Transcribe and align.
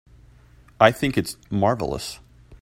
I 0.79 0.91
think 0.91 1.15
it's 1.15 1.37
marvelous. 1.51 2.19